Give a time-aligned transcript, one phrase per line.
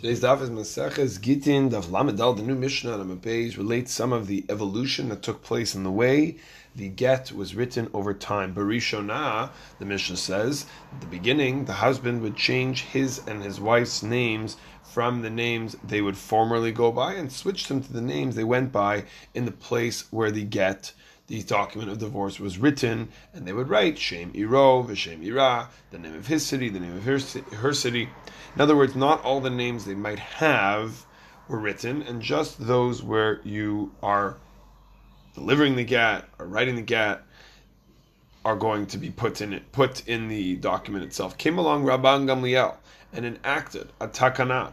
[0.00, 2.36] Today's daf is Maseches Gittin Daf Lamed Daled.
[2.36, 5.82] The new Mishnah on a page relates some of the evolution that took place in
[5.82, 6.36] the way
[6.76, 8.54] the get was written over time.
[8.54, 9.50] Barishona,
[9.80, 14.56] the Mishnah says, at the beginning, the husband would change his and his wife's names
[14.84, 18.44] from the names they would formerly go by and switch them to the names they
[18.44, 19.04] went by
[19.34, 20.92] in the place where the get
[21.28, 25.98] the document of divorce was written, and they would write Shem Iro, Vishem Ira, the
[25.98, 27.18] name of his city, the name of her,
[27.56, 28.08] her city.
[28.54, 31.04] In other words, not all the names they might have
[31.46, 34.38] were written, and just those where you are
[35.34, 37.22] delivering the get or writing the get
[38.42, 41.36] are going to be put in it, put in the document itself.
[41.36, 42.76] Came along Rabban Gamliel
[43.12, 44.72] and enacted a takana,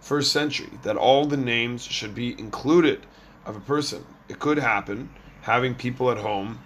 [0.00, 3.06] first century, that all the names should be included
[3.46, 4.04] of a person.
[4.28, 5.10] It could happen
[5.42, 6.60] having people at home,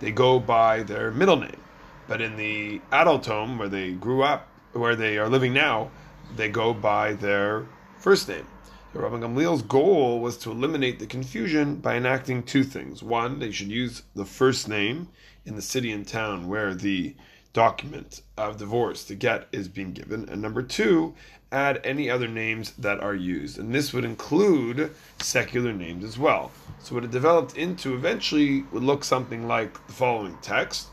[0.00, 1.60] they go by their middle name.
[2.06, 5.90] But in the adult home where they grew up, where they are living now,
[6.36, 7.66] they go by their
[7.98, 8.46] first name.
[8.92, 13.02] So Rabbi Gamliel's goal was to eliminate the confusion by enacting two things.
[13.02, 15.08] One, they should use the first name
[15.44, 17.14] in the city and town where the
[17.52, 20.28] document of divorce, the get, is being given.
[20.28, 21.14] And number two,
[21.50, 23.58] add any other names that are used.
[23.58, 26.50] And this would include secular names as well.
[26.78, 30.88] So what it developed into eventually would look something like the following text.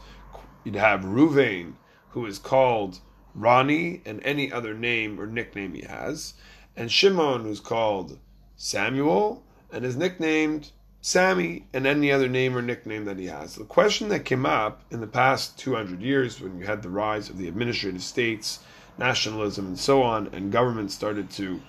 [0.63, 1.73] You'd have Ruvain,
[2.09, 2.99] who is called
[3.35, 6.33] Ronnie, and any other name or nickname he has,
[6.75, 8.17] and Shimon, who's called
[8.55, 10.71] Samuel, and is nicknamed
[11.05, 13.53] Sammy, and any other name or nickname that he has.
[13.53, 17.29] The question that came up in the past 200 years, when you had the rise
[17.29, 18.61] of the administrative states,
[18.97, 21.61] nationalism, and so on, and government started to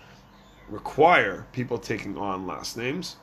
[0.71, 3.17] require people taking on last names,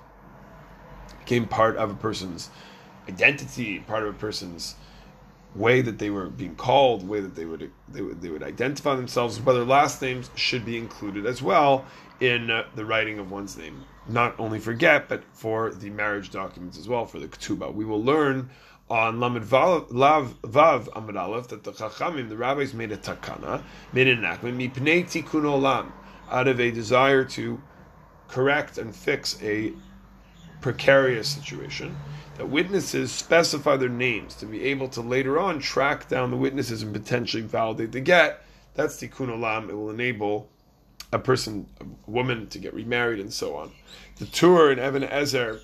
[1.17, 2.51] became part of a person's
[3.09, 4.75] identity, part of a person's
[5.55, 8.95] way that they were being called, way that they would they would they would identify
[8.95, 11.85] themselves, whether last names should be included as well
[12.19, 13.83] in uh, the writing of one's name.
[14.07, 17.73] Not only for get, but for the marriage documents as well, for the ketubah.
[17.73, 18.49] We will learn
[18.89, 23.63] on Lamed Vav, Vav Amud Aleph that the Chachamim, the rabbis, made a takana,
[23.93, 25.91] made an enactment, mipnei tikkun olam,
[26.29, 27.61] out of a desire to
[28.27, 29.73] correct and fix a
[30.63, 31.95] precarious situation
[32.37, 36.81] that witnesses specify their names to be able to later on track down the witnesses
[36.81, 38.43] and potentially validate the get.
[38.73, 39.69] That's tikkun olam.
[39.69, 40.49] It will enable
[41.11, 43.71] a person, a woman, to get remarried and so on.
[44.15, 45.61] The Tur in Even HaEzer,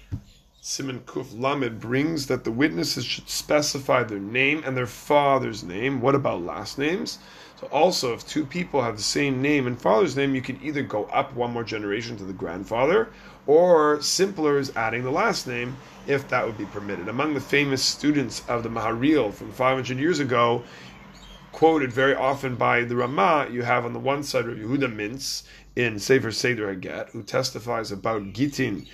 [0.61, 6.01] Siman Kuf Lamed, brings that the witnesses should specify their name and their father's name.
[6.01, 7.17] What about last names?
[7.59, 10.81] So also, if two people have the same name and father's name, you can either
[10.81, 13.09] go up one more generation to the grandfather,
[13.47, 15.75] or simpler is adding the last name,
[16.07, 17.09] if that would be permitted.
[17.09, 20.63] Among the famous students of the Maharil from 500 years ago,
[21.51, 25.43] quoted very often by the Rama, you have on the one side of Yehuda Mintz
[25.75, 28.87] in Sefer Seder Haget, who testifies about Gittin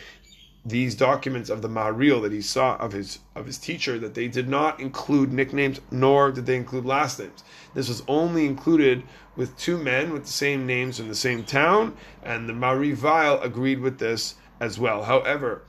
[0.65, 4.27] these documents of the Maharil that he saw of his of his teacher that they
[4.27, 7.43] did not include nicknames nor did they include last names.
[7.75, 9.03] This was only included
[9.35, 13.79] with two men with the same names in the same town, and the Maharil agreed
[13.79, 15.03] with this as well.
[15.03, 15.61] However,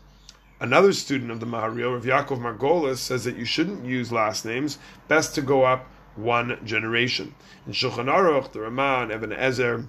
[0.61, 4.79] another student of the Maharil, Rav Yaakov Margolis, says that you shouldn't use last names.
[5.09, 7.35] Best to go up one generation.
[7.67, 9.87] In Shulchan Aruch, the Ramah, Even HaEzer, Kuf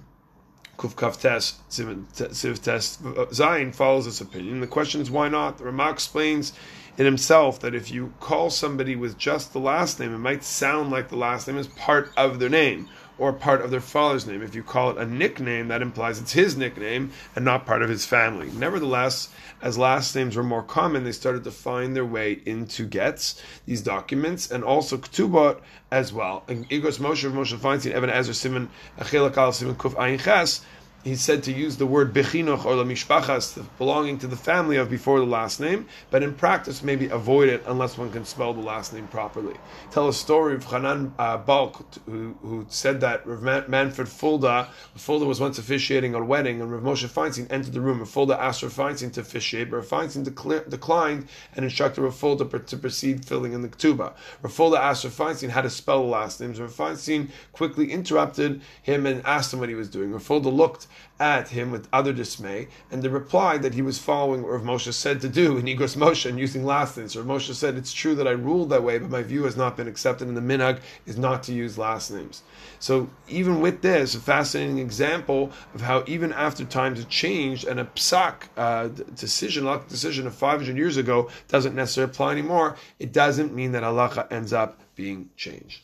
[0.78, 2.98] Kaf Tes, Siv Tes
[3.32, 4.60] Zayin follows this opinion.
[4.60, 5.58] The question is why not?
[5.58, 6.52] The Ramah explains
[6.96, 10.90] in himself that if you call somebody with just the last name, it might sound
[10.90, 14.42] like the last name is part of their name or part of their father's name.
[14.42, 17.88] If you call it a nickname, that implies it's his nickname and not part of
[17.88, 18.50] his family.
[18.50, 19.28] Nevertheless,
[19.60, 23.82] as last names were more common, they started to find their way into gets, these
[23.82, 26.44] documents, and also ktubot as well.
[26.48, 28.68] And Igros Moshe, Moshe Feinstein, Even HaEzer, Siman,
[28.98, 30.64] Achilak Siman Kuf Ayin Ches,
[31.04, 35.20] he's said to use the word bechinoch or lamishpachas, belonging to the family of before
[35.20, 38.92] the last name, but in practice maybe avoid it unless one can spell the last
[38.92, 39.54] name properly.
[39.90, 45.24] Tell a story of Hanan uh, Balk, who, who said that Rav Manfred Fulda, Fulda
[45.24, 48.62] was once officiating a wedding, and Rav Moshe Feinstein entered the room, and Fulda asked
[48.62, 53.52] Rav Feinstein to officiate, but Rav Feinstein declined and instructed Rav Fulda to proceed filling
[53.52, 54.12] in the ketubah.
[54.42, 56.60] Rav Fulda asked Rav Feinstein how to spell the last names.
[56.60, 60.12] Rav Feinstein quickly interrupted him and asked him what he was doing.
[60.12, 60.87] Rav Fulda looked
[61.20, 64.92] at him with other dismay, and the reply that he was following what Rav Moshe
[64.92, 67.16] said to do in Igros Moshe and using last names.
[67.16, 69.76] Rav Moshe said, It's true that I ruled that way, but my view has not
[69.76, 72.42] been accepted, and the minhag is not to use last names.
[72.78, 77.80] So, even with this, a fascinating example of how even after times have changed and
[77.80, 83.12] a psak uh, decision, a decision of 500 years ago, doesn't necessarily apply anymore, it
[83.12, 85.82] doesn't mean that halacha ends up being changed.